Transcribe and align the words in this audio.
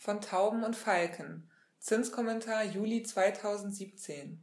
Von 0.00 0.20
Tauben 0.20 0.62
und 0.62 0.76
Falken. 0.76 1.50
Zinskommentar 1.80 2.62
Juli 2.62 3.02
2017. 3.02 4.40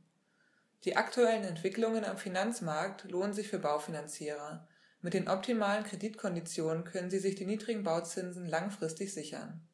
Die 0.84 0.98
aktuellen 0.98 1.46
Entwicklungen 1.46 2.04
am 2.04 2.18
Finanzmarkt 2.18 3.10
lohnen 3.10 3.32
sich 3.32 3.48
für 3.48 3.58
Baufinanzierer. 3.58 4.68
Mit 5.02 5.14
den 5.14 5.30
optimalen 5.30 5.86
Kreditkonditionen 5.86 6.84
können 6.84 7.10
sie 7.10 7.20
sich 7.20 7.36
die 7.36 7.46
niedrigen 7.46 7.84
Bauzinsen 7.84 8.46
langfristig 8.46 9.14
sichern. 9.14 9.66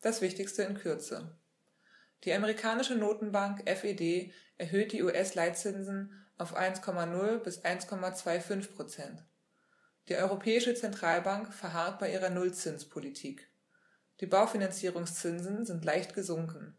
Das 0.00 0.22
Wichtigste 0.22 0.64
in 0.64 0.74
Kürze. 0.74 1.38
Die 2.24 2.32
amerikanische 2.32 2.96
Notenbank 2.96 3.62
FED 3.70 4.32
erhöht 4.58 4.90
die 4.90 5.04
US-Leitzinsen 5.04 6.12
auf 6.36 6.58
1,0 6.58 7.38
bis 7.38 7.64
1,25 7.64 8.74
Prozent. 8.74 9.22
Die 10.08 10.16
Europäische 10.16 10.74
Zentralbank 10.74 11.54
verharrt 11.54 12.00
bei 12.00 12.12
ihrer 12.12 12.30
Nullzinspolitik. 12.30 13.49
Die 14.20 14.26
Baufinanzierungszinsen 14.26 15.64
sind 15.64 15.84
leicht 15.84 16.14
gesunken. 16.14 16.76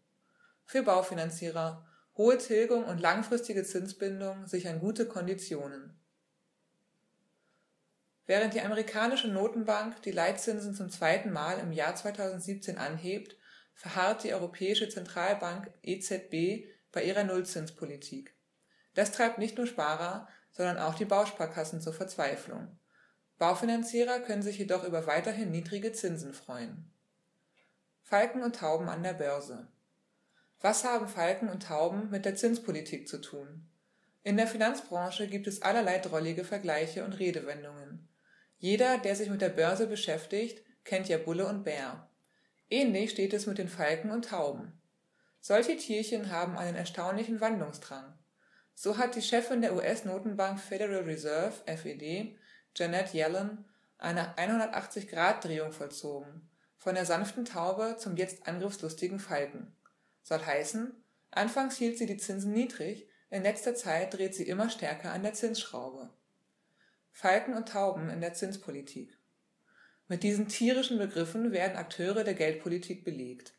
Für 0.64 0.84
Baufinanzierer 0.84 1.84
hohe 2.16 2.38
Tilgung 2.38 2.86
und 2.86 3.00
langfristige 3.00 3.64
Zinsbindung 3.64 4.46
sichern 4.46 4.80
gute 4.80 5.08
Konditionen. 5.08 6.00
Während 8.28 8.54
die 8.54 8.62
amerikanische 8.62 9.28
Notenbank 9.28 10.04
die 10.04 10.12
Leitzinsen 10.12 10.76
zum 10.76 10.92
zweiten 10.92 11.32
Mal 11.32 11.58
im 11.58 11.72
Jahr 11.72 11.96
2017 11.96 12.78
anhebt, 12.78 13.36
verharrt 13.74 14.24
die 14.24 14.34
Europäische 14.34 14.88
Zentralbank 14.88 15.72
EZB 15.82 16.68
bei 16.92 17.04
ihrer 17.04 17.24
Nullzinspolitik. 17.24 18.36
Das 18.94 19.12
treibt 19.12 19.40
nicht 19.40 19.58
nur 19.58 19.66
Sparer, 19.66 20.28
sondern 20.52 20.78
auch 20.78 20.94
die 20.94 21.06
Bausparkassen 21.06 21.82
zur 21.82 21.94
Verzweiflung. 21.94 22.78
Baufinanzierer 23.40 24.20
können 24.20 24.44
sich 24.44 24.60
jedoch 24.60 24.84
über 24.84 25.08
weiterhin 25.08 25.50
niedrige 25.50 25.92
Zinsen 25.92 26.36
freuen. 26.36 26.92
Falken 28.12 28.44
und 28.44 28.58
Tauben 28.58 28.90
an 28.90 29.04
der 29.04 29.14
Börse. 29.14 29.70
Was 30.60 30.84
haben 30.84 31.08
Falken 31.08 31.48
und 31.48 31.64
Tauben 31.64 32.10
mit 32.10 32.26
der 32.26 32.36
Zinspolitik 32.36 33.08
zu 33.08 33.22
tun? 33.22 33.66
In 34.22 34.36
der 34.36 34.48
Finanzbranche 34.48 35.28
gibt 35.28 35.48
es 35.48 35.62
allerlei 35.62 35.98
drollige 35.98 36.44
Vergleiche 36.44 37.06
und 37.06 37.20
Redewendungen. 37.20 38.10
Jeder, 38.58 38.98
der 38.98 39.16
sich 39.16 39.30
mit 39.30 39.40
der 39.40 39.48
Börse 39.48 39.88
beschäftigt, 39.88 40.62
kennt 40.84 41.08
ja 41.08 41.20
Bulle 41.20 41.48
und 41.48 41.64
Bär. 41.64 42.10
Ähnlich 42.70 43.12
steht 43.12 43.32
es 43.32 43.46
mit 43.46 43.58
den 43.58 43.70
Falken 43.70 44.12
und 44.12 44.26
Tauben. 44.26 44.74
Solche 45.40 45.78
Tierchen 45.78 46.32
haben 46.32 46.58
einen 46.58 46.76
erstaunlichen 46.76 47.40
Wandlungsdrang. 47.40 48.12
So 48.76 48.98
hat 48.98 49.16
die 49.16 49.22
Chefin 49.22 49.62
der 49.62 49.74
US-Notenbank 49.74 50.60
Federal 50.60 51.04
Reserve 51.04 51.54
FED 51.66 52.36
Janet 52.76 53.14
Yellen 53.14 53.64
eine 53.98 54.36
180-Grad-Drehung 54.36 55.72
vollzogen, 55.72 56.50
von 56.82 56.96
der 56.96 57.06
sanften 57.06 57.46
Taube 57.46 57.98
zum 58.00 58.18
jetzt 58.18 58.48
angriffslustigen 58.48 59.20
Falken. 59.20 59.72
Soll 60.24 60.44
heißen, 60.44 60.92
anfangs 61.30 61.78
hielt 61.78 62.00
sie 62.00 62.08
die 62.08 62.18
Zinsen 62.18 62.54
niedrig, 62.54 63.08
in 63.30 63.44
letzter 63.44 63.76
Zeit 63.76 64.16
dreht 64.16 64.34
sie 64.34 64.48
immer 64.48 64.68
stärker 64.68 65.12
an 65.12 65.22
der 65.22 65.34
Zinsschraube. 65.34 66.10
Falken 67.12 67.54
und 67.54 67.70
Tauben 67.70 68.10
in 68.10 68.20
der 68.20 68.34
Zinspolitik. 68.34 69.16
Mit 70.08 70.24
diesen 70.24 70.48
tierischen 70.48 70.98
Begriffen 70.98 71.52
werden 71.52 71.78
Akteure 71.78 72.24
der 72.24 72.34
Geldpolitik 72.34 73.06
belegt. 73.06 73.54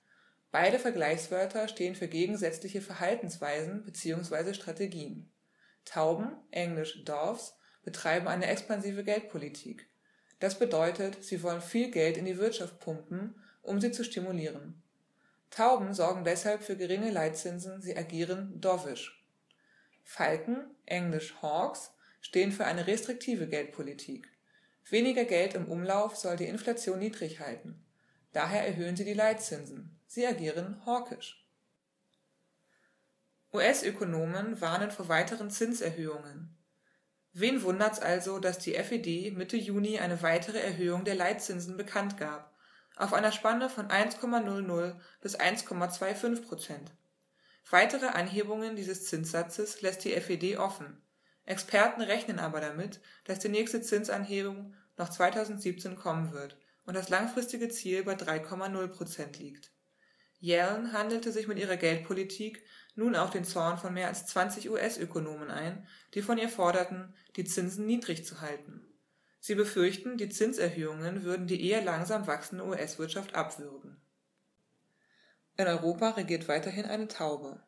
Beide 0.51 0.81
Vergleichswörter 0.81 1.69
stehen 1.69 1.95
für 1.95 2.09
gegensätzliche 2.09 2.83
Verhaltensweisen 2.83 3.85
bzw. 3.85 4.53
Strategien. 4.53 5.31
Tauben, 5.85 6.33
englisch 6.51 7.05
Doves, 7.05 7.55
betreiben 7.85 8.27
eine 8.27 8.47
expansive 8.47 9.05
Geldpolitik. 9.05 9.92
Das 10.43 10.59
bedeutet, 10.59 11.23
sie 11.23 11.41
wollen 11.45 11.61
viel 11.61 11.93
Geld 11.93 12.17
in 12.17 12.25
die 12.25 12.37
Wirtschaft 12.37 12.81
pumpen, 12.81 13.41
um 13.63 13.81
sie 13.81 13.93
zu 13.93 14.03
stimulieren. 14.03 14.83
Tauben 15.51 15.95
sorgen 15.95 16.25
deshalb 16.25 16.65
für 16.65 16.77
geringe 16.77 17.13
Leitzinsen, 17.13 17.81
sie 17.81 17.97
agieren 17.97 18.61
dovish. 18.61 19.25
Falken, 20.03 20.65
englisch 20.85 21.37
Hawks, 21.43 21.93
stehen 22.21 22.51
für 22.51 22.65
eine 22.65 22.89
restriktive 22.89 23.47
Geldpolitik. 23.47 24.29
Weniger 24.91 25.27
Geld 25.27 25.55
im 25.55 25.69
Umlauf 25.69 26.17
soll 26.17 26.35
die 26.35 26.49
Inflation 26.49 26.99
niedrig 26.99 27.39
halten. 27.39 27.81
Daher 28.33 28.67
erhöhen 28.67 28.97
sie 28.97 29.05
die 29.05 29.15
Leitzinsen. 29.15 29.97
Sie 30.09 30.27
agieren 30.27 30.85
hawkisch. 30.85 31.47
US-Ökonomen 33.53 34.61
warnen 34.61 34.91
vor 34.91 35.07
weiteren 35.07 35.53
Zinserhöhungen. 35.53 36.53
Wen 37.35 37.63
wundert's 37.63 37.99
also, 37.99 38.39
dass 38.39 38.59
die 38.59 38.75
FED 38.75 39.35
Mitte 39.35 39.57
Juni 39.57 39.99
eine 39.99 40.21
weitere 40.23 40.59
Erhöhung 40.59 41.05
der 41.05 41.15
Leitzinsen 41.15 41.79
bekannt 41.79 42.19
gab, 42.19 42.53
auf 42.97 43.15
einer 43.15 43.33
Spanne 43.33 43.71
von 43.71 43.89
1,00 43.89 44.95
bis 45.23 45.39
1,25 45.39 46.43
Prozent. 46.43 46.93
Weitere 47.71 48.07
Anhebungen 48.07 48.77
dieses 48.77 49.07
Zinssatzes 49.07 49.81
lässt 49.81 50.05
die 50.05 50.13
FED 50.13 50.59
offen. 50.59 51.01
Experten 51.47 52.03
rechnen 52.03 52.39
aber 52.39 52.61
damit, 52.61 53.01
dass 53.25 53.39
die 53.39 53.49
nächste 53.49 53.81
Zinsanhebung 53.81 54.75
noch 54.99 55.09
2017 55.09 55.97
kommen 55.97 56.33
wird 56.33 56.59
und 56.85 56.95
das 56.95 57.09
langfristige 57.09 57.71
Ziel 57.71 58.05
bei 58.05 58.15
3,0 58.15 58.89
Prozent 58.89 59.39
liegt. 59.39 59.71
Yellen 60.39 60.93
handelte 60.93 61.33
sich 61.33 61.47
mit 61.47 61.59
ihrer 61.59 61.77
Geldpolitik 61.77 62.63
nun 62.95 63.17
auch 63.17 63.31
den 63.31 63.45
Zorn 63.45 63.79
von 63.79 63.95
mehr 63.95 64.09
als 64.09 64.27
20 64.27 64.71
US-Ökonomen 64.71 65.51
ein, 65.51 65.87
die 66.15 66.23
von 66.23 66.39
ihr 66.39 66.49
forderten, 66.49 67.15
die 67.37 67.45
Zinsen 67.45 67.87
niedrig 67.87 68.25
zu 68.25 68.41
halten. 68.41 68.87
Sie 69.41 69.55
befürchten, 69.55 70.19
die 70.19 70.29
Zinserhöhungen 70.29 71.25
würden 71.25 71.47
die 71.47 71.69
eher 71.69 71.83
langsam 71.83 72.27
wachsende 72.27 72.65
US-Wirtschaft 72.65 73.35
abwürgen. 73.35 74.01
In 75.57 75.67
Europa 75.67 76.11
regiert 76.11 76.49
weiterhin 76.49 76.85
eine 76.85 77.09
Taube. 77.09 77.63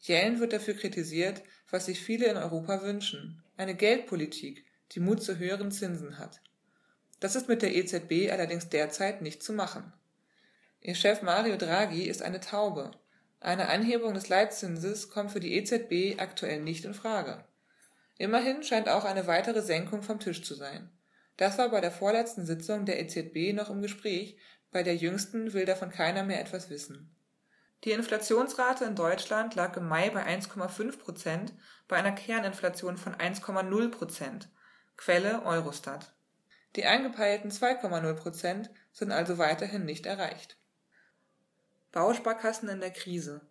Yellen 0.00 0.40
wird 0.40 0.52
dafür 0.52 0.74
kritisiert, 0.74 1.42
was 1.70 1.86
sich 1.86 2.00
viele 2.00 2.26
in 2.26 2.36
Europa 2.36 2.82
wünschen, 2.82 3.42
eine 3.56 3.74
Geldpolitik, 3.74 4.66
die 4.92 5.00
Mut 5.00 5.22
zu 5.22 5.38
höheren 5.38 5.70
Zinsen 5.70 6.18
hat. 6.18 6.42
Das 7.20 7.36
ist 7.36 7.48
mit 7.48 7.62
der 7.62 7.74
EZB 7.74 8.30
allerdings 8.32 8.68
derzeit 8.68 9.22
nicht 9.22 9.42
zu 9.42 9.52
machen. 9.52 9.92
Ihr 10.80 10.96
Chef 10.96 11.22
Mario 11.22 11.56
Draghi 11.56 12.02
ist 12.02 12.22
eine 12.22 12.40
Taube 12.40 12.90
eine 13.42 13.68
Anhebung 13.68 14.14
des 14.14 14.28
Leitzinses 14.28 15.10
kommt 15.10 15.32
für 15.32 15.40
die 15.40 15.54
EZB 15.54 16.20
aktuell 16.20 16.60
nicht 16.60 16.84
in 16.84 16.94
Frage. 16.94 17.44
Immerhin 18.18 18.62
scheint 18.62 18.88
auch 18.88 19.04
eine 19.04 19.26
weitere 19.26 19.62
Senkung 19.62 20.02
vom 20.02 20.20
Tisch 20.20 20.44
zu 20.44 20.54
sein. 20.54 20.90
Das 21.36 21.58
war 21.58 21.70
bei 21.70 21.80
der 21.80 21.90
vorletzten 21.90 22.46
Sitzung 22.46 22.84
der 22.84 23.00
EZB 23.00 23.52
noch 23.54 23.70
im 23.70 23.82
Gespräch, 23.82 24.36
bei 24.70 24.82
der 24.82 24.96
jüngsten 24.96 25.52
will 25.52 25.64
davon 25.64 25.90
keiner 25.90 26.22
mehr 26.22 26.40
etwas 26.40 26.70
wissen. 26.70 27.14
Die 27.84 27.90
Inflationsrate 27.90 28.84
in 28.84 28.94
Deutschland 28.94 29.56
lag 29.56 29.76
im 29.76 29.88
Mai 29.88 30.08
bei 30.10 30.24
1,5 30.24 30.98
Prozent, 30.98 31.52
bei 31.88 31.96
einer 31.96 32.12
Kerninflation 32.12 32.96
von 32.96 33.14
1,0 33.14 33.90
Prozent. 33.90 34.48
Quelle 34.96 35.44
Eurostat. 35.44 36.14
Die 36.76 36.86
angepeilten 36.86 37.50
2,0 37.50 38.14
Prozent 38.14 38.70
sind 38.92 39.10
also 39.10 39.38
weiterhin 39.38 39.84
nicht 39.84 40.06
erreicht. 40.06 40.58
Bausparkassen 41.92 42.70
in 42.70 42.80
der 42.80 42.90
Krise. 42.90 43.42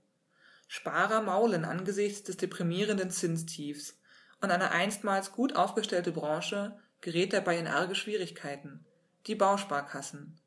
Sparer 0.68 1.22
maulen 1.22 1.63
angesichts 1.63 2.24
des 2.24 2.38
deprimierenden 2.38 3.12
Zinstiefs 3.12 4.00
und 4.41 4.50
eine 4.50 4.72
einstmals 4.72 5.31
gut 5.31 5.56
aufgestellte 5.56 6.12
Branche 6.12 6.79
gerät 7.02 7.34
dabei 7.34 7.57
in 7.57 7.68
arge 7.68 7.94
Schwierigkeiten. 7.94 8.84
Die 9.28 9.35
Bausparkassen. 9.35 10.40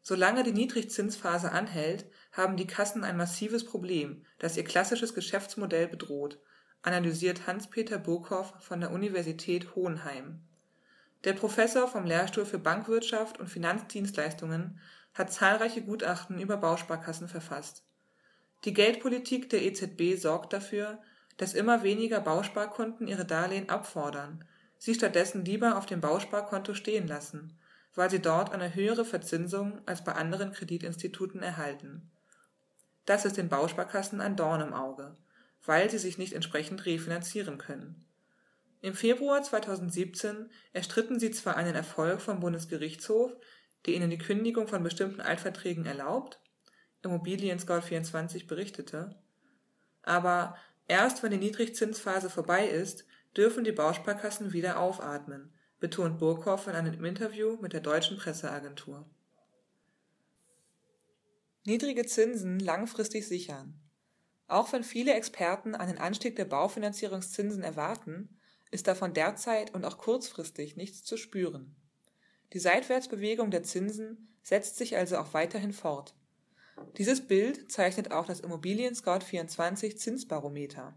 Solange 0.00 0.44
die 0.44 0.52
Niedrigzinsphase 0.52 1.52
anhält, 1.52 2.06
haben 2.32 2.56
die 2.56 2.66
Kassen 2.66 3.04
ein 3.04 3.16
massives 3.16 3.66
Problem, 3.66 4.24
das 4.38 4.56
ihr 4.56 4.64
klassisches 4.64 5.12
Geschäftsmodell 5.14 5.88
bedroht, 5.88 6.38
analysiert 6.82 7.46
Hans-Peter 7.46 7.98
Burkhoff 7.98 8.54
von 8.60 8.80
der 8.80 8.92
Universität 8.92 9.74
Hohenheim. 9.74 10.40
Der 11.24 11.32
Professor 11.32 11.88
vom 11.88 12.06
Lehrstuhl 12.06 12.46
für 12.46 12.60
Bankwirtschaft 12.60 13.40
und 13.40 13.48
Finanzdienstleistungen 13.48 14.78
hat 15.16 15.32
zahlreiche 15.32 15.82
Gutachten 15.82 16.38
über 16.38 16.58
Bausparkassen 16.58 17.26
verfasst. 17.26 17.84
Die 18.64 18.74
Geldpolitik 18.74 19.48
der 19.48 19.62
EZB 19.62 20.20
sorgt 20.20 20.52
dafür, 20.52 20.98
dass 21.38 21.54
immer 21.54 21.82
weniger 21.82 22.20
Bausparkunden 22.20 23.06
ihre 23.06 23.24
Darlehen 23.24 23.68
abfordern, 23.68 24.44
sie 24.78 24.94
stattdessen 24.94 25.44
lieber 25.44 25.78
auf 25.78 25.86
dem 25.86 26.00
Bausparkonto 26.00 26.74
stehen 26.74 27.06
lassen, 27.06 27.58
weil 27.94 28.10
sie 28.10 28.20
dort 28.20 28.52
eine 28.52 28.74
höhere 28.74 29.06
Verzinsung 29.06 29.80
als 29.86 30.04
bei 30.04 30.12
anderen 30.12 30.52
Kreditinstituten 30.52 31.42
erhalten. 31.42 32.10
Das 33.06 33.24
ist 33.24 33.38
den 33.38 33.48
Bausparkassen 33.48 34.20
ein 34.20 34.36
Dorn 34.36 34.60
im 34.60 34.74
Auge, 34.74 35.14
weil 35.64 35.88
sie 35.88 35.98
sich 35.98 36.18
nicht 36.18 36.34
entsprechend 36.34 36.84
refinanzieren 36.84 37.56
können. 37.56 38.04
Im 38.82 38.94
Februar 38.94 39.42
2017 39.42 40.50
erstritten 40.72 41.18
sie 41.18 41.30
zwar 41.30 41.56
einen 41.56 41.74
Erfolg 41.74 42.20
vom 42.20 42.40
Bundesgerichtshof, 42.40 43.32
die 43.86 43.94
ihnen 43.94 44.10
die 44.10 44.18
Kündigung 44.18 44.68
von 44.68 44.82
bestimmten 44.82 45.20
Altverträgen 45.20 45.86
erlaubt, 45.86 46.40
Immobilien 47.02 47.58
Scout 47.58 47.82
24 47.82 48.46
berichtete, 48.46 49.16
aber 50.02 50.56
erst 50.88 51.22
wenn 51.22 51.30
die 51.30 51.38
Niedrigzinsphase 51.38 52.30
vorbei 52.30 52.66
ist, 52.68 53.06
dürfen 53.36 53.64
die 53.64 53.72
Bausparkassen 53.72 54.52
wieder 54.52 54.80
aufatmen, 54.80 55.52
betont 55.78 56.18
Burkhoff 56.18 56.66
in 56.66 56.74
einem 56.74 57.04
Interview 57.04 57.58
mit 57.60 57.72
der 57.72 57.80
deutschen 57.80 58.16
Presseagentur. 58.16 59.08
Niedrige 61.64 62.06
Zinsen 62.06 62.60
langfristig 62.60 63.26
sichern. 63.26 63.80
Auch 64.48 64.72
wenn 64.72 64.84
viele 64.84 65.14
Experten 65.14 65.74
einen 65.74 65.98
Anstieg 65.98 66.36
der 66.36 66.44
Baufinanzierungszinsen 66.44 67.62
erwarten, 67.62 68.38
ist 68.70 68.86
davon 68.86 69.14
derzeit 69.14 69.74
und 69.74 69.84
auch 69.84 69.98
kurzfristig 69.98 70.76
nichts 70.76 71.02
zu 71.02 71.16
spüren. 71.16 71.74
Die 72.52 72.58
Seitwärtsbewegung 72.58 73.50
der 73.50 73.62
Zinsen 73.62 74.28
setzt 74.42 74.76
sich 74.76 74.96
also 74.96 75.18
auch 75.18 75.34
weiterhin 75.34 75.72
fort. 75.72 76.14
Dieses 76.98 77.26
Bild 77.26 77.70
zeichnet 77.70 78.12
auch 78.12 78.26
das 78.26 78.40
Immobilien 78.40 78.94
Scout 78.94 79.20
24 79.20 79.98
Zinsbarometer. 79.98 80.94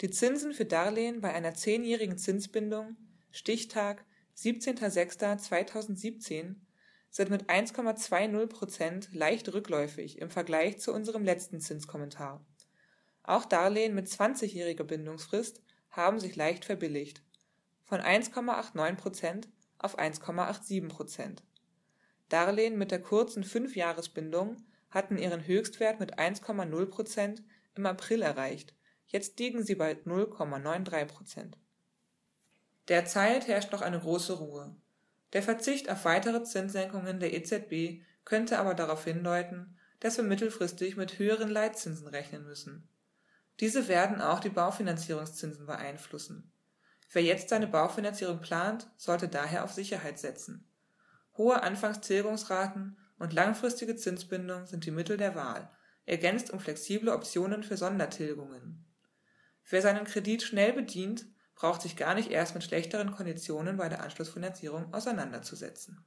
Die 0.00 0.10
Zinsen 0.10 0.52
für 0.52 0.64
Darlehen 0.64 1.20
bei 1.20 1.32
einer 1.32 1.54
zehnjährigen 1.54 2.18
Zinsbindung 2.18 2.96
Stichtag 3.30 4.04
17.06.2017 4.36 6.56
sind 7.10 7.30
mit 7.30 7.48
1,20 7.48 8.46
Prozent 8.46 9.08
leicht 9.12 9.52
rückläufig 9.52 10.18
im 10.18 10.30
Vergleich 10.30 10.78
zu 10.78 10.92
unserem 10.92 11.24
letzten 11.24 11.60
Zinskommentar. 11.60 12.44
Auch 13.22 13.44
Darlehen 13.44 13.94
mit 13.94 14.08
20-jähriger 14.08 14.84
Bindungsfrist 14.84 15.62
haben 15.90 16.18
sich 16.20 16.36
leicht 16.36 16.66
verbilligt, 16.66 17.22
von 17.84 18.00
1,89 18.00 18.96
Prozent 18.96 19.48
auf 19.78 19.98
1,87 19.98 20.88
Prozent. 20.88 21.42
Darlehen 22.28 22.78
mit 22.78 22.90
der 22.90 23.00
kurzen 23.00 23.44
Fünfjahresbindung 23.44 24.56
hatten 24.90 25.18
ihren 25.18 25.46
Höchstwert 25.46 26.00
mit 26.00 26.18
1,0 26.18 26.86
Prozent 26.86 27.42
im 27.74 27.86
April 27.86 28.22
erreicht, 28.22 28.74
jetzt 29.06 29.38
liegen 29.38 29.62
sie 29.62 29.74
bei 29.74 29.92
0,93 29.92 31.04
Prozent. 31.06 31.58
Derzeit 32.88 33.48
herrscht 33.48 33.72
noch 33.72 33.82
eine 33.82 34.00
große 34.00 34.34
Ruhe. 34.34 34.74
Der 35.32 35.42
Verzicht 35.42 35.90
auf 35.90 36.04
weitere 36.04 36.44
Zinssenkungen 36.44 37.20
der 37.20 37.34
EZB 37.34 38.02
könnte 38.24 38.58
aber 38.58 38.74
darauf 38.74 39.04
hindeuten, 39.04 39.76
dass 40.00 40.16
wir 40.16 40.24
mittelfristig 40.24 40.96
mit 40.96 41.18
höheren 41.18 41.50
Leitzinsen 41.50 42.06
rechnen 42.06 42.44
müssen. 42.44 42.88
Diese 43.60 43.88
werden 43.88 44.20
auch 44.20 44.40
die 44.40 44.50
Baufinanzierungszinsen 44.50 45.66
beeinflussen. 45.66 46.52
Wer 47.12 47.22
jetzt 47.22 47.48
seine 47.48 47.66
Baufinanzierung 47.66 48.40
plant, 48.40 48.90
sollte 48.96 49.28
daher 49.28 49.64
auf 49.64 49.72
Sicherheit 49.72 50.18
setzen. 50.18 50.68
Hohe 51.36 51.62
Anfangstilgungsraten 51.62 52.96
und 53.18 53.32
langfristige 53.32 53.96
Zinsbindung 53.96 54.66
sind 54.66 54.84
die 54.86 54.90
Mittel 54.90 55.16
der 55.16 55.34
Wahl, 55.34 55.70
ergänzt 56.04 56.50
um 56.50 56.60
flexible 56.60 57.10
Optionen 57.10 57.62
für 57.62 57.76
Sondertilgungen. 57.76 58.84
Wer 59.68 59.82
seinen 59.82 60.04
Kredit 60.04 60.42
schnell 60.42 60.72
bedient, 60.72 61.26
braucht 61.54 61.82
sich 61.82 61.96
gar 61.96 62.14
nicht 62.14 62.30
erst 62.30 62.54
mit 62.54 62.64
schlechteren 62.64 63.10
Konditionen 63.10 63.76
bei 63.76 63.88
der 63.88 64.02
Anschlussfinanzierung 64.02 64.92
auseinanderzusetzen 64.92 66.06